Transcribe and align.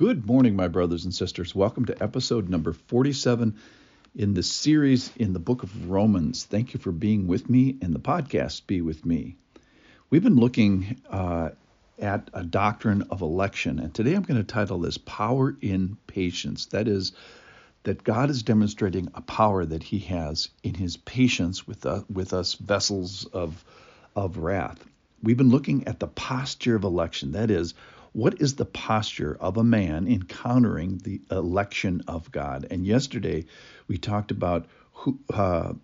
Good 0.00 0.26
morning, 0.26 0.56
my 0.56 0.68
brothers 0.68 1.04
and 1.04 1.14
sisters. 1.14 1.54
Welcome 1.54 1.84
to 1.84 2.02
episode 2.02 2.48
number 2.48 2.72
47 2.72 3.54
in 4.16 4.32
the 4.32 4.42
series 4.42 5.14
in 5.16 5.34
the 5.34 5.38
book 5.38 5.62
of 5.62 5.90
Romans. 5.90 6.46
Thank 6.46 6.72
you 6.72 6.80
for 6.80 6.90
being 6.90 7.26
with 7.26 7.50
me 7.50 7.76
and 7.82 7.94
the 7.94 8.00
podcast 8.00 8.66
Be 8.66 8.80
With 8.80 9.04
Me. 9.04 9.36
We've 10.08 10.22
been 10.22 10.36
looking 10.36 11.02
uh, 11.10 11.50
at 11.98 12.30
a 12.32 12.42
doctrine 12.42 13.02
of 13.10 13.20
election, 13.20 13.78
and 13.78 13.92
today 13.92 14.14
I'm 14.14 14.22
going 14.22 14.40
to 14.40 14.42
title 14.42 14.78
this 14.78 14.96
Power 14.96 15.54
in 15.60 15.98
Patience. 16.06 16.64
That 16.64 16.88
is, 16.88 17.12
that 17.82 18.02
God 18.02 18.30
is 18.30 18.42
demonstrating 18.42 19.10
a 19.12 19.20
power 19.20 19.66
that 19.66 19.82
He 19.82 19.98
has 19.98 20.48
in 20.62 20.72
His 20.72 20.96
patience 20.96 21.66
with, 21.66 21.84
uh, 21.84 22.04
with 22.10 22.32
us 22.32 22.54
vessels 22.54 23.26
of, 23.26 23.62
of 24.16 24.38
wrath. 24.38 24.82
We've 25.22 25.36
been 25.36 25.50
looking 25.50 25.86
at 25.86 26.00
the 26.00 26.08
posture 26.08 26.74
of 26.74 26.84
election. 26.84 27.32
That 27.32 27.50
is, 27.50 27.74
what 28.12 28.40
is 28.40 28.56
the 28.56 28.64
posture 28.64 29.36
of 29.40 29.56
a 29.56 29.64
man 29.64 30.08
encountering 30.08 30.98
the 30.98 31.20
election 31.30 32.02
of 32.08 32.32
God? 32.32 32.66
And 32.70 32.84
yesterday 32.84 33.44
we 33.86 33.98
talked 33.98 34.30
about 34.30 34.66
who, 34.92 35.18
uh, 35.32 35.74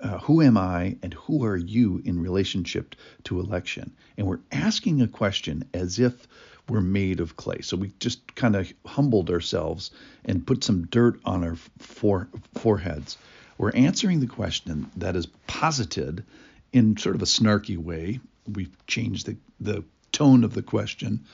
uh, 0.00 0.18
who 0.18 0.42
am 0.42 0.56
I 0.56 0.96
and 1.02 1.12
who 1.14 1.44
are 1.44 1.56
you 1.56 2.00
in 2.04 2.20
relationship 2.20 2.94
to 3.24 3.40
election? 3.40 3.96
And 4.16 4.26
we're 4.26 4.40
asking 4.52 5.02
a 5.02 5.08
question 5.08 5.64
as 5.74 5.98
if 5.98 6.26
we're 6.68 6.80
made 6.80 7.20
of 7.20 7.36
clay. 7.36 7.60
So 7.62 7.76
we 7.76 7.92
just 7.98 8.34
kind 8.34 8.56
of 8.56 8.72
humbled 8.84 9.30
ourselves 9.30 9.90
and 10.24 10.46
put 10.46 10.64
some 10.64 10.86
dirt 10.86 11.20
on 11.24 11.44
our 11.44 11.56
fore, 11.78 12.28
foreheads. 12.54 13.18
We're 13.58 13.72
answering 13.72 14.20
the 14.20 14.26
question 14.26 14.90
that 14.96 15.16
is 15.16 15.26
posited 15.46 16.24
in 16.72 16.96
sort 16.96 17.14
of 17.14 17.22
a 17.22 17.26
snarky 17.26 17.78
way. 17.78 18.20
We've 18.46 18.86
changed 18.86 19.26
the, 19.26 19.36
the 19.60 19.84
tone 20.12 20.44
of 20.44 20.54
the 20.54 20.62
question 20.62 21.24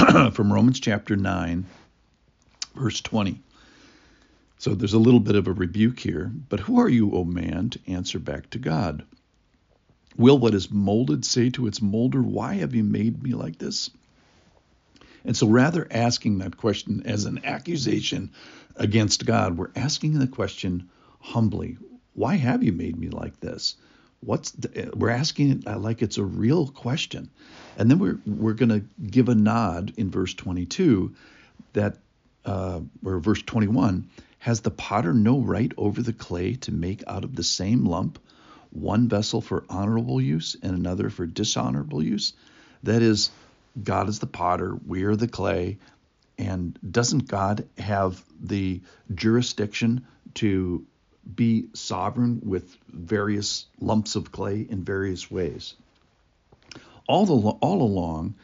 from 0.32 0.52
Romans 0.52 0.80
chapter 0.80 1.14
9, 1.14 1.66
verse 2.74 3.00
20. 3.02 3.38
So 4.58 4.74
there's 4.74 4.94
a 4.94 4.98
little 4.98 5.20
bit 5.20 5.36
of 5.36 5.46
a 5.46 5.52
rebuke 5.52 6.00
here. 6.00 6.32
But 6.48 6.60
who 6.60 6.80
are 6.80 6.88
you, 6.88 7.12
O 7.12 7.24
man, 7.24 7.70
to 7.70 7.80
answer 7.86 8.18
back 8.18 8.48
to 8.50 8.58
God? 8.58 9.04
Will 10.16 10.38
what 10.38 10.54
is 10.54 10.70
molded 10.70 11.24
say 11.24 11.50
to 11.50 11.66
its 11.66 11.82
molder, 11.82 12.22
Why 12.22 12.54
have 12.54 12.74
you 12.74 12.82
made 12.82 13.22
me 13.22 13.32
like 13.32 13.58
this? 13.58 13.90
And 15.24 15.36
so 15.36 15.46
rather 15.46 15.86
asking 15.90 16.38
that 16.38 16.56
question 16.56 17.02
as 17.04 17.26
an 17.26 17.44
accusation 17.44 18.30
against 18.76 19.26
God, 19.26 19.58
we're 19.58 19.70
asking 19.76 20.18
the 20.18 20.26
question 20.26 20.88
humbly, 21.20 21.76
Why 22.14 22.36
have 22.36 22.62
you 22.62 22.72
made 22.72 22.98
me 22.98 23.08
like 23.08 23.40
this? 23.40 23.76
What's 24.20 24.50
the, 24.52 24.90
we're 24.94 25.10
asking 25.10 25.62
it 25.66 25.80
like 25.80 26.02
it's 26.02 26.18
a 26.18 26.24
real 26.24 26.68
question, 26.68 27.30
and 27.78 27.90
then 27.90 27.98
we're 27.98 28.18
we're 28.26 28.54
going 28.54 28.68
to 28.68 28.84
give 29.04 29.28
a 29.28 29.34
nod 29.34 29.94
in 29.96 30.10
verse 30.10 30.34
22 30.34 31.14
that 31.72 31.96
uh, 32.44 32.80
or 33.04 33.18
verse 33.18 33.42
21 33.42 34.08
has 34.38 34.60
the 34.60 34.70
potter 34.70 35.12
no 35.12 35.38
right 35.38 35.72
over 35.76 36.02
the 36.02 36.12
clay 36.12 36.54
to 36.54 36.72
make 36.72 37.02
out 37.06 37.24
of 37.24 37.36
the 37.36 37.44
same 37.44 37.84
lump 37.84 38.18
one 38.70 39.08
vessel 39.08 39.40
for 39.40 39.64
honorable 39.68 40.20
use 40.20 40.56
and 40.62 40.74
another 40.76 41.10
for 41.10 41.26
dishonorable 41.26 42.02
use. 42.02 42.32
That 42.82 43.02
is, 43.02 43.30
God 43.82 44.08
is 44.08 44.18
the 44.18 44.26
potter, 44.26 44.74
we 44.86 45.04
are 45.04 45.16
the 45.16 45.28
clay, 45.28 45.78
and 46.38 46.78
doesn't 46.88 47.28
God 47.28 47.66
have 47.78 48.24
the 48.40 48.80
jurisdiction 49.14 50.06
to 50.34 50.86
be 51.34 51.68
sovereign 51.74 52.40
with 52.44 52.76
various 52.88 53.66
lumps 53.80 54.16
of 54.16 54.32
clay 54.32 54.66
in 54.68 54.84
various 54.84 55.30
ways. 55.30 55.74
All, 57.06 57.26
the, 57.26 57.34
all 57.34 57.82
along, 57.82 58.34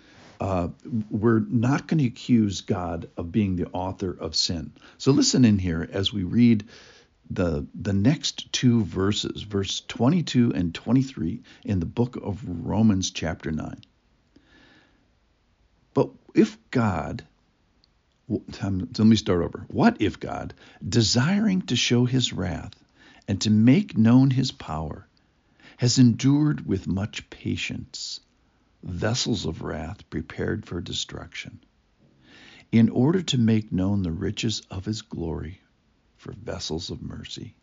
uh, 0.41 0.69
we're 1.11 1.41
not 1.41 1.87
going 1.87 1.99
to 1.99 2.07
accuse 2.07 2.61
God 2.61 3.09
of 3.17 3.33
being 3.33 3.57
the 3.57 3.69
author 3.73 4.11
of 4.11 4.37
sin. 4.37 4.73
So 4.99 5.13
listen 5.13 5.45
in 5.45 5.59
here 5.59 5.89
as 5.91 6.13
we 6.13 6.25
read 6.25 6.65
the 7.31 7.67
the 7.75 7.93
next 7.93 8.53
two 8.53 8.85
verses, 8.85 9.43
verse 9.43 9.83
22 9.89 10.53
and 10.55 10.75
23 10.75 11.41
in 11.65 11.81
the 11.81 11.87
book 11.87 12.17
of 12.17 12.41
Romans 12.47 13.11
chapter 13.11 13.51
9. 13.51 13.81
But 15.95 16.11
if 16.35 16.57
God 16.71 17.25
let 18.29 18.99
me 18.99 19.17
start 19.17 19.43
over. 19.43 19.65
What 19.69 20.01
if 20.01 20.19
God, 20.19 20.55
desiring 20.87 21.63
to 21.63 21.77
show 21.77 22.05
his 22.05 22.33
wrath 22.33 22.73
and 23.29 23.41
to 23.43 23.51
make 23.51 23.97
known 23.97 24.31
his 24.31 24.53
power, 24.53 25.07
has 25.77 25.99
endured 25.99 26.67
with 26.67 26.87
much 26.87 27.29
patience 27.31 28.21
vessels 28.83 29.47
of 29.47 29.63
wrath 29.63 30.09
prepared 30.11 30.67
for 30.67 30.81
destruction, 30.81 31.61
in 32.73 32.89
order 32.89 33.23
to 33.23 33.39
make 33.39 33.73
known 33.73 34.03
the 34.03 34.13
riches 34.13 34.63
of 34.71 34.85
his 34.85 35.03
glory 35.03 35.61
for 36.17 36.33
vessels 36.33 36.91
of 36.91 37.03
mercy, 37.03 37.55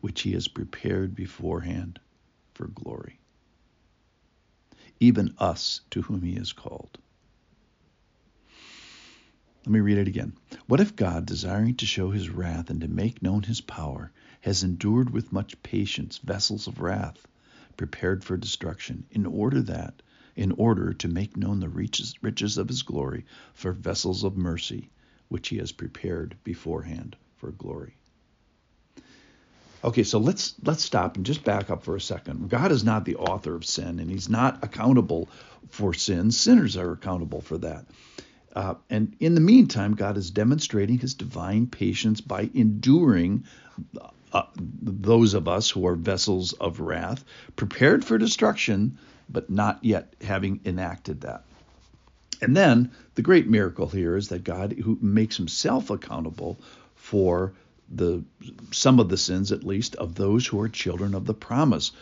which 0.00 0.22
he 0.22 0.32
has 0.32 0.48
prepared 0.48 1.14
beforehand 1.14 1.98
for 2.54 2.68
glory? 2.68 3.18
Even 5.00 5.34
us 5.38 5.80
to 5.90 6.02
whom 6.02 6.22
he 6.22 6.34
has 6.34 6.52
called 6.52 6.98
let 9.68 9.72
me 9.74 9.80
read 9.80 9.98
it 9.98 10.08
again. 10.08 10.32
What 10.66 10.80
if 10.80 10.96
God, 10.96 11.26
desiring 11.26 11.74
to 11.74 11.84
show 11.84 12.10
his 12.10 12.30
wrath 12.30 12.70
and 12.70 12.80
to 12.80 12.88
make 12.88 13.20
known 13.20 13.42
his 13.42 13.60
power, 13.60 14.10
has 14.40 14.62
endured 14.62 15.10
with 15.10 15.30
much 15.30 15.62
patience 15.62 16.16
vessels 16.16 16.68
of 16.68 16.80
wrath 16.80 17.26
prepared 17.76 18.24
for 18.24 18.38
destruction, 18.38 19.04
in 19.10 19.26
order 19.26 19.60
that, 19.60 20.00
in 20.34 20.52
order 20.52 20.94
to 20.94 21.06
make 21.06 21.36
known 21.36 21.60
the 21.60 21.68
riches, 21.68 22.14
riches 22.22 22.56
of 22.56 22.68
his 22.68 22.80
glory 22.80 23.26
for 23.52 23.72
vessels 23.72 24.24
of 24.24 24.38
mercy, 24.38 24.88
which 25.28 25.48
he 25.48 25.58
has 25.58 25.70
prepared 25.70 26.34
beforehand 26.44 27.14
for 27.36 27.50
glory? 27.50 27.94
Okay, 29.84 30.02
so 30.02 30.18
let's 30.18 30.54
let's 30.64 30.82
stop 30.82 31.16
and 31.16 31.26
just 31.26 31.44
back 31.44 31.68
up 31.68 31.82
for 31.82 31.94
a 31.94 32.00
second. 32.00 32.48
God 32.48 32.72
is 32.72 32.84
not 32.84 33.04
the 33.04 33.16
author 33.16 33.54
of 33.54 33.66
sin, 33.66 33.98
and 33.98 34.10
He's 34.10 34.30
not 34.30 34.64
accountable 34.64 35.28
for 35.68 35.92
sin. 35.92 36.30
Sinners 36.30 36.78
are 36.78 36.92
accountable 36.92 37.42
for 37.42 37.58
that. 37.58 37.84
Uh, 38.58 38.74
and 38.90 39.14
in 39.20 39.36
the 39.36 39.40
meantime, 39.40 39.94
God 39.94 40.16
is 40.16 40.32
demonstrating 40.32 40.98
his 40.98 41.14
divine 41.14 41.68
patience 41.68 42.20
by 42.20 42.50
enduring 42.54 43.44
uh, 44.32 44.42
those 44.56 45.34
of 45.34 45.46
us 45.46 45.70
who 45.70 45.86
are 45.86 45.94
vessels 45.94 46.54
of 46.54 46.80
wrath, 46.80 47.24
prepared 47.54 48.04
for 48.04 48.18
destruction, 48.18 48.98
but 49.28 49.48
not 49.48 49.78
yet 49.84 50.12
having 50.22 50.58
enacted 50.64 51.20
that. 51.20 51.44
And 52.42 52.56
then 52.56 52.90
the 53.14 53.22
great 53.22 53.46
miracle 53.46 53.86
here 53.86 54.16
is 54.16 54.26
that 54.30 54.42
God 54.42 54.72
who 54.72 54.98
makes 55.00 55.36
himself 55.36 55.90
accountable 55.90 56.58
for 56.96 57.52
the 57.88 58.24
some 58.72 58.98
of 58.98 59.08
the 59.08 59.16
sins 59.16 59.52
at 59.52 59.62
least 59.62 59.94
of 59.94 60.16
those 60.16 60.48
who 60.48 60.60
are 60.60 60.68
children 60.68 61.14
of 61.14 61.26
the 61.26 61.32
promise 61.32 61.92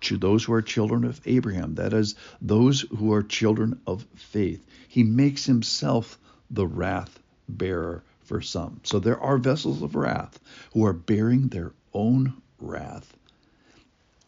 to 0.00 0.16
those 0.16 0.44
who 0.44 0.54
are 0.54 0.62
children 0.62 1.04
of 1.04 1.20
Abraham 1.26 1.74
that 1.74 1.92
is 1.92 2.14
those 2.40 2.80
who 2.96 3.12
are 3.12 3.22
children 3.22 3.78
of 3.86 4.06
faith 4.16 4.66
he 4.88 5.04
makes 5.04 5.46
himself 5.46 6.18
the 6.50 6.66
wrath 6.66 7.20
bearer 7.48 8.02
for 8.22 8.40
some 8.40 8.80
so 8.82 8.98
there 8.98 9.20
are 9.20 9.38
vessels 9.38 9.82
of 9.82 9.94
wrath 9.94 10.38
who 10.72 10.84
are 10.84 10.92
bearing 10.92 11.48
their 11.48 11.72
own 11.94 12.34
wrath 12.60 13.14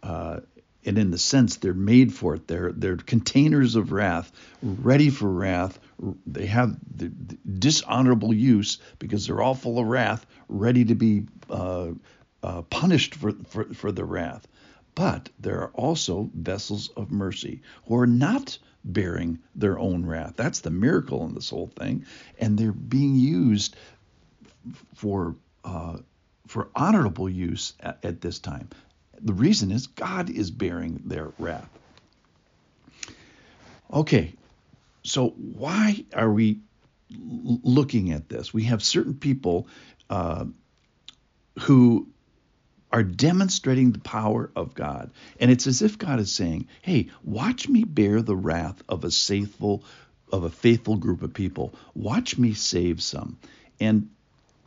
uh, 0.02 0.40
and 0.84 0.98
in 0.98 1.10
the 1.10 1.18
sense 1.18 1.56
they're 1.56 1.74
made 1.74 2.12
for 2.12 2.36
it. 2.36 2.46
They're 2.48 2.72
they're 2.72 2.96
containers 2.96 3.76
of 3.76 3.92
wrath, 3.92 4.32
ready 4.62 5.10
for 5.10 5.28
wrath. 5.28 5.78
They 6.26 6.46
have 6.46 6.76
the, 6.96 7.08
the 7.08 7.38
dishonorable 7.58 8.32
use 8.32 8.78
because 8.98 9.26
they're 9.26 9.42
all 9.42 9.54
full 9.54 9.78
of 9.78 9.86
wrath, 9.86 10.24
ready 10.48 10.84
to 10.86 10.94
be 10.94 11.26
uh, 11.50 11.88
uh, 12.42 12.62
punished 12.62 13.14
for, 13.14 13.32
for 13.48 13.64
for 13.74 13.92
the 13.92 14.04
wrath. 14.04 14.46
But 14.94 15.28
there 15.38 15.60
are 15.60 15.70
also 15.74 16.30
vessels 16.34 16.90
of 16.96 17.10
mercy 17.10 17.62
who 17.86 17.96
are 17.96 18.06
not 18.06 18.58
bearing 18.84 19.38
their 19.54 19.78
own 19.78 20.06
wrath. 20.06 20.34
That's 20.36 20.60
the 20.60 20.70
miracle 20.70 21.24
in 21.26 21.34
this 21.34 21.50
whole 21.50 21.70
thing, 21.76 22.06
and 22.38 22.58
they're 22.58 22.72
being 22.72 23.16
used 23.16 23.76
for 24.94 25.36
uh, 25.64 25.98
for 26.46 26.68
honorable 26.74 27.28
use 27.28 27.74
at, 27.80 28.04
at, 28.04 28.20
this 28.20 28.38
time. 28.38 28.68
The 29.20 29.32
reason 29.32 29.70
is 29.70 29.86
God 29.86 30.30
is 30.30 30.50
bearing 30.50 31.02
their 31.04 31.30
wrath. 31.38 31.68
Okay, 33.92 34.32
so 35.02 35.28
why 35.28 36.04
are 36.14 36.30
we 36.30 36.60
looking 37.10 38.12
at 38.12 38.28
this? 38.28 38.54
We 38.54 38.64
have 38.64 38.82
certain 38.82 39.14
people 39.14 39.68
uh, 40.08 40.46
who 41.60 42.08
are 42.92 43.02
demonstrating 43.02 43.92
the 43.92 44.00
power 44.00 44.50
of 44.56 44.74
God. 44.74 45.10
And 45.38 45.50
it's 45.50 45.66
as 45.66 45.82
if 45.82 45.98
God 45.98 46.18
is 46.20 46.32
saying, 46.32 46.66
"Hey, 46.82 47.08
watch 47.22 47.68
me 47.68 47.84
bear 47.84 48.22
the 48.22 48.36
wrath 48.36 48.82
of 48.88 49.04
a 49.04 49.10
faithful 49.10 49.84
of 50.32 50.44
a 50.44 50.50
faithful 50.50 50.96
group 50.96 51.22
of 51.22 51.34
people. 51.34 51.74
Watch 51.94 52.38
me 52.38 52.54
save 52.54 53.02
some." 53.02 53.36
And 53.80 54.10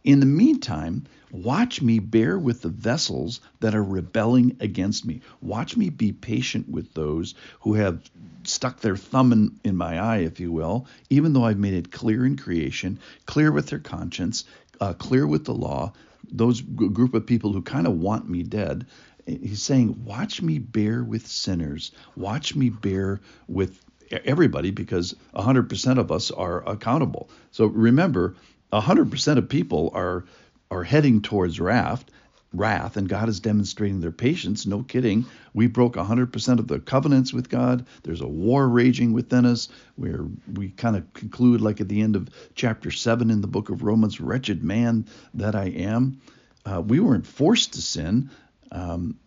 In 0.03 0.19
the 0.19 0.25
meantime, 0.25 1.05
watch 1.31 1.81
me 1.81 1.99
bear 1.99 2.37
with 2.37 2.61
the 2.61 2.69
vessels 2.69 3.39
that 3.61 3.73
are 3.73 3.83
rebelling 3.83 4.57
against 4.59 5.05
me. 5.05 5.21
Watch 5.41 5.77
me 5.77 5.89
be 5.89 6.11
patient 6.11 6.67
with 6.69 6.93
those 6.93 7.35
who 7.61 7.75
have 7.75 8.01
stuck 8.43 8.81
their 8.81 8.97
thumb 8.97 9.31
in, 9.31 9.59
in 9.63 9.77
my 9.77 9.99
eye, 9.99 10.17
if 10.17 10.39
you 10.39 10.51
will, 10.51 10.87
even 11.09 11.31
though 11.31 11.45
I've 11.45 11.57
made 11.57 11.73
it 11.73 11.91
clear 11.91 12.25
in 12.25 12.35
creation, 12.35 12.99
clear 13.25 13.51
with 13.51 13.67
their 13.67 13.79
conscience, 13.79 14.43
uh, 14.81 14.93
clear 14.93 15.25
with 15.25 15.45
the 15.45 15.53
law, 15.53 15.93
those 16.29 16.59
g- 16.61 16.89
group 16.89 17.13
of 17.13 17.25
people 17.25 17.53
who 17.53 17.61
kind 17.61 17.87
of 17.87 17.93
want 17.93 18.29
me 18.29 18.43
dead. 18.43 18.85
He's 19.25 19.63
saying, 19.63 20.03
Watch 20.03 20.41
me 20.41 20.59
bear 20.59 21.01
with 21.01 21.27
sinners. 21.27 21.91
Watch 22.17 22.55
me 22.55 22.69
bear 22.69 23.21
with 23.47 23.79
everybody 24.25 24.71
because 24.71 25.15
100% 25.33 25.97
of 25.97 26.11
us 26.11 26.29
are 26.29 26.67
accountable. 26.67 27.29
So 27.51 27.67
remember, 27.67 28.35
100% 28.81 29.37
of 29.37 29.49
people 29.49 29.91
are 29.93 30.25
are 30.71 30.83
heading 30.83 31.21
towards 31.21 31.59
wrath, 31.59 32.03
wrath, 32.51 32.97
and 32.97 33.07
God 33.07 33.29
is 33.29 33.39
demonstrating 33.39 33.99
their 33.99 34.11
patience. 34.11 34.65
No 34.65 34.81
kidding. 34.81 35.25
We 35.53 35.67
broke 35.67 35.95
100% 35.95 36.59
of 36.59 36.67
the 36.67 36.79
covenants 36.79 37.31
with 37.31 37.49
God. 37.49 37.85
There's 38.01 38.21
a 38.21 38.27
war 38.27 38.67
raging 38.67 39.13
within 39.13 39.45
us 39.45 39.69
where 39.97 40.25
we 40.51 40.69
kind 40.69 40.95
of 40.95 41.13
conclude, 41.13 41.61
like 41.61 41.79
at 41.79 41.89
the 41.89 42.01
end 42.01 42.15
of 42.15 42.29
chapter 42.55 42.89
7 42.89 43.29
in 43.29 43.41
the 43.41 43.47
book 43.47 43.69
of 43.69 43.83
Romans, 43.83 44.19
wretched 44.19 44.63
man 44.63 45.05
that 45.35 45.55
I 45.55 45.65
am. 45.65 46.21
Uh, 46.65 46.81
we 46.81 46.99
weren't 46.99 47.27
forced 47.27 47.73
to 47.73 47.81
sin. 47.81 48.31
Um, 48.71 49.19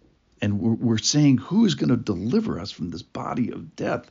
and 0.43 0.61
we're, 0.61 0.75
we're 0.75 0.99
saying, 0.99 1.39
who 1.39 1.65
is 1.65 1.77
going 1.77 1.91
to 1.91 1.97
deliver 1.97 2.59
us 2.59 2.71
from 2.71 2.91
this 2.91 3.03
body 3.03 3.53
of 3.53 3.77
death? 3.77 4.11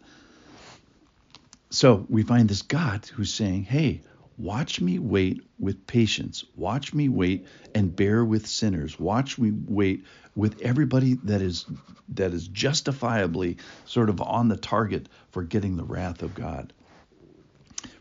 So 1.70 2.06
we 2.10 2.24
find 2.24 2.48
this 2.48 2.62
God 2.62 3.06
who's 3.08 3.34
saying, 3.34 3.64
hey, 3.64 4.02
Watch 4.38 4.82
me 4.82 5.00
wait 5.00 5.42
with 5.58 5.88
patience. 5.88 6.44
Watch 6.56 6.94
me 6.94 7.08
wait 7.08 7.46
and 7.74 7.96
bear 7.96 8.26
with 8.26 8.48
sinners. 8.48 9.00
Watch 9.00 9.38
me 9.38 9.52
wait 9.52 10.04
with 10.36 10.62
everybody 10.62 11.14
that 11.24 11.42
is 11.42 11.66
that 12.10 12.34
is 12.34 12.48
justifiably 12.50 13.58
sort 13.86 14.10
of 14.10 14.22
on 14.22 14.50
the 14.50 14.58
target 14.58 15.08
for 15.32 15.44
getting 15.44 15.78
the 15.78 15.86
wrath 15.86 16.22
of 16.22 16.36
God. 16.36 16.74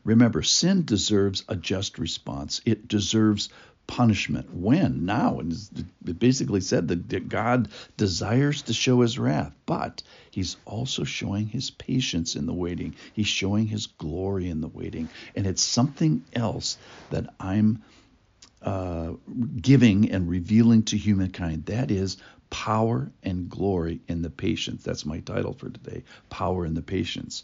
Remember, 0.02 0.42
sin 0.42 0.84
deserves 0.84 1.44
a 1.48 1.56
just 1.56 1.98
response. 1.98 2.60
It 2.66 2.88
deserves 2.88 3.48
punishment. 3.86 4.54
When? 4.54 5.04
Now. 5.04 5.38
And 5.40 5.52
it 6.06 6.18
basically 6.18 6.60
said 6.60 6.88
that 6.88 7.28
God 7.28 7.68
desires 7.96 8.62
to 8.62 8.72
show 8.72 9.00
his 9.00 9.18
wrath, 9.18 9.54
but 9.66 10.02
he's 10.30 10.56
also 10.64 11.04
showing 11.04 11.46
his 11.46 11.70
patience 11.70 12.36
in 12.36 12.46
the 12.46 12.54
waiting. 12.54 12.94
He's 13.12 13.26
showing 13.26 13.66
his 13.66 13.86
glory 13.86 14.48
in 14.48 14.60
the 14.60 14.68
waiting. 14.68 15.08
And 15.36 15.46
it's 15.46 15.62
something 15.62 16.24
else 16.34 16.76
that 17.10 17.32
I'm 17.38 17.82
uh, 18.62 19.12
giving 19.60 20.10
and 20.10 20.28
revealing 20.28 20.84
to 20.84 20.96
humankind. 20.96 21.66
That 21.66 21.90
is 21.90 22.16
power 22.50 23.10
and 23.22 23.48
glory 23.48 24.00
in 24.08 24.22
the 24.22 24.30
patience. 24.30 24.82
That's 24.84 25.04
my 25.04 25.20
title 25.20 25.52
for 25.52 25.70
today 25.70 26.04
Power 26.30 26.64
in 26.64 26.74
the 26.74 26.82
Patience. 26.82 27.42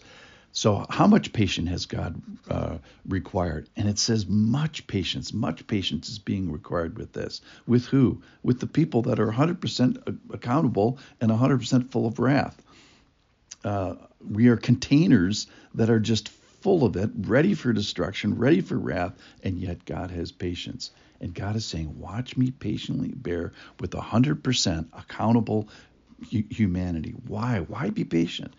So, 0.52 0.85
how 0.91 1.06
much 1.06 1.32
patience 1.32 1.69
has 1.70 1.87
God 1.87 2.20
uh, 2.50 2.79
required? 3.06 3.69
And 3.76 3.88
it 3.88 3.99
says 3.99 4.26
much 4.26 4.87
patience. 4.88 5.32
Much 5.32 5.67
patience 5.67 6.08
is 6.08 6.19
being 6.19 6.50
required 6.50 6.99
with 6.99 7.12
this. 7.12 7.41
With 7.67 7.87
who? 7.87 8.23
With 8.43 8.58
the 8.58 8.67
people 8.67 9.02
that 9.02 9.20
are 9.20 9.31
100% 9.31 10.19
accountable 10.32 10.99
and 11.20 11.31
100% 11.31 11.91
full 11.93 12.06
of 12.06 12.19
wrath. 12.19 12.61
Uh, 13.64 13.94
we 14.29 14.49
are 14.49 14.56
containers 14.56 15.47
that 15.75 15.91
are 15.91 16.00
just 16.00 16.29
full 16.29 16.85
of 16.85 16.96
it, 16.96 17.11
ready 17.17 17.55
for 17.55 17.73
destruction, 17.73 18.37
ready 18.37 18.61
for 18.61 18.76
wrath, 18.76 19.14
and 19.43 19.58
yet 19.58 19.85
God 19.85 20.11
has 20.11 20.32
patience. 20.32 20.91
And 21.20 21.35
God 21.35 21.55
is 21.55 21.64
saying, 21.64 21.99
Watch 21.99 22.37
me 22.37 22.50
patiently 22.50 23.12
bear 23.14 23.53
with 23.79 23.93
100% 23.93 24.87
accountable 24.93 25.69
humanity. 26.29 27.14
Why? 27.26 27.61
Why 27.61 27.91
be 27.91 28.05
patient? 28.05 28.55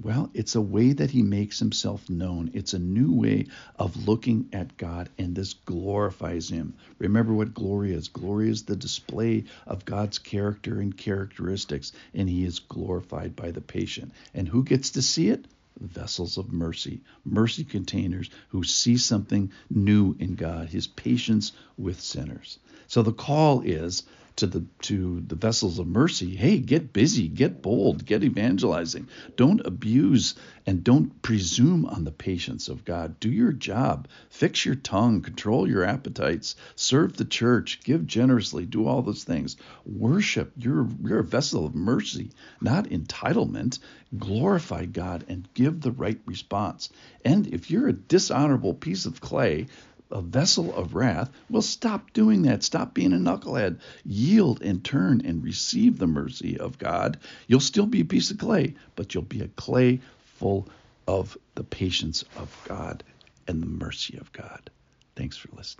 Well, 0.00 0.30
it's 0.32 0.54
a 0.54 0.60
way 0.60 0.94
that 0.94 1.10
he 1.10 1.22
makes 1.22 1.58
himself 1.58 2.08
known. 2.08 2.50
It's 2.54 2.72
a 2.72 2.78
new 2.78 3.12
way 3.12 3.46
of 3.76 4.08
looking 4.08 4.48
at 4.52 4.78
God, 4.78 5.10
and 5.18 5.34
this 5.34 5.52
glorifies 5.52 6.48
him. 6.48 6.74
Remember 6.98 7.34
what 7.34 7.52
glory 7.52 7.92
is 7.92 8.08
glory 8.08 8.48
is 8.48 8.62
the 8.62 8.74
display 8.74 9.44
of 9.66 9.84
God's 9.84 10.18
character 10.18 10.80
and 10.80 10.96
characteristics, 10.96 11.92
and 12.14 12.28
he 12.28 12.44
is 12.44 12.58
glorified 12.58 13.36
by 13.36 13.50
the 13.50 13.60
patient. 13.60 14.12
And 14.32 14.48
who 14.48 14.64
gets 14.64 14.90
to 14.92 15.02
see 15.02 15.28
it? 15.28 15.44
Vessels 15.78 16.38
of 16.38 16.52
mercy, 16.52 17.02
mercy 17.24 17.64
containers 17.64 18.30
who 18.48 18.64
see 18.64 18.96
something 18.96 19.52
new 19.68 20.16
in 20.18 20.36
God, 20.36 20.68
his 20.68 20.86
patience 20.86 21.52
with 21.76 22.00
sinners. 22.00 22.58
So 22.86 23.02
the 23.02 23.12
call 23.12 23.60
is 23.60 24.04
to 24.36 24.46
the 24.46 24.64
to 24.82 25.22
the 25.26 25.34
vessels 25.34 25.78
of 25.78 25.86
mercy 25.86 26.34
hey 26.34 26.58
get 26.58 26.92
busy 26.92 27.28
get 27.28 27.62
bold 27.62 28.04
get 28.04 28.24
evangelizing. 28.24 29.08
Don't 29.36 29.66
abuse 29.66 30.34
and 30.66 30.84
don't 30.84 31.20
presume 31.22 31.86
on 31.86 32.04
the 32.04 32.12
patience 32.12 32.68
of 32.68 32.84
god. 32.84 33.18
Do 33.18 33.30
your 33.30 33.52
job. 33.52 34.08
Fix 34.30 34.64
your 34.64 34.76
tongue. 34.76 35.22
Control 35.22 35.68
your 35.68 35.84
appetites. 35.84 36.54
Serve 36.76 37.16
the 37.16 37.24
church. 37.24 37.80
Give 37.82 38.06
generously. 38.06 38.64
Do 38.66 38.86
all 38.86 39.02
those 39.02 39.24
things. 39.24 39.56
Worship. 39.84 40.52
You're 40.56 40.88
you're 41.02 41.20
a 41.20 41.24
vessel 41.24 41.66
of 41.66 41.74
mercy 41.74 42.30
not 42.60 42.86
entitlement. 42.86 43.78
Glorify 44.16 44.86
god 44.86 45.24
and 45.28 45.48
give 45.54 45.80
the 45.80 45.90
right 45.90 46.20
response. 46.26 46.90
And 47.24 47.46
if 47.48 47.70
you're 47.70 47.88
a 47.88 47.92
dishonorable 47.92 48.74
piece 48.74 49.06
of 49.06 49.20
clay 49.20 49.66
a 50.12 50.20
vessel 50.20 50.74
of 50.74 50.94
wrath, 50.94 51.30
well, 51.50 51.62
stop 51.62 52.12
doing 52.12 52.42
that. 52.42 52.62
Stop 52.62 52.94
being 52.94 53.12
a 53.12 53.16
knucklehead. 53.16 53.80
Yield 54.04 54.62
and 54.62 54.84
turn 54.84 55.22
and 55.24 55.42
receive 55.42 55.98
the 55.98 56.06
mercy 56.06 56.58
of 56.58 56.78
God. 56.78 57.18
You'll 57.46 57.60
still 57.60 57.86
be 57.86 58.00
a 58.00 58.04
piece 58.04 58.30
of 58.30 58.38
clay, 58.38 58.74
but 58.94 59.14
you'll 59.14 59.24
be 59.24 59.40
a 59.40 59.48
clay 59.48 60.00
full 60.36 60.68
of 61.08 61.36
the 61.54 61.64
patience 61.64 62.24
of 62.36 62.64
God 62.68 63.02
and 63.48 63.62
the 63.62 63.66
mercy 63.66 64.16
of 64.18 64.32
God. 64.32 64.70
Thanks 65.16 65.36
for 65.36 65.48
listening. 65.48 65.70